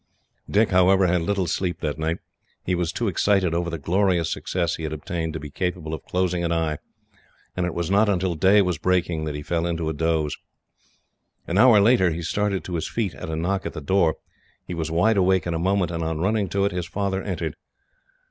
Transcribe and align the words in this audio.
Dick, 0.49 0.71
however, 0.71 1.05
had 1.05 1.21
little 1.21 1.45
sleep 1.45 1.79
that 1.81 1.99
night. 1.99 2.17
He 2.63 2.73
was 2.73 2.91
too 2.91 3.07
excited 3.07 3.53
over 3.53 3.69
the 3.69 3.77
glorious 3.77 4.31
success 4.33 4.77
he 4.77 4.81
had 4.83 4.93
obtained 4.93 5.31
to 5.33 5.39
be 5.39 5.51
capable 5.51 5.93
of 5.93 6.03
closing 6.05 6.43
an 6.43 6.51
eye, 6.51 6.79
and 7.55 7.67
it 7.67 7.75
was 7.75 7.91
not 7.91 8.09
until 8.09 8.33
day 8.33 8.63
was 8.63 8.79
breaking 8.79 9.25
that 9.25 9.35
he 9.35 9.43
fell 9.43 9.67
into 9.67 9.89
a 9.89 9.93
doze. 9.93 10.35
An 11.45 11.59
hour 11.59 11.79
later, 11.79 12.09
he 12.09 12.23
started 12.23 12.63
to 12.63 12.73
his 12.73 12.87
feet 12.87 13.13
at 13.13 13.29
a 13.29 13.35
knock 13.35 13.63
at 13.67 13.73
the 13.73 13.79
door. 13.81 14.15
He 14.65 14.73
was 14.73 14.89
wide 14.89 15.17
awake 15.17 15.45
in 15.45 15.53
a 15.53 15.59
moment, 15.59 15.91
and 15.91 16.03
on 16.03 16.17
running 16.19 16.49
to 16.49 16.65
it, 16.65 16.71
his 16.71 16.87
father 16.87 17.21
entered. 17.21 17.55